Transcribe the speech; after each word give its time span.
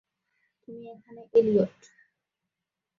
তুই 0.61 0.79
এখানে 0.93 1.21
এলিয়ট! 1.33 1.79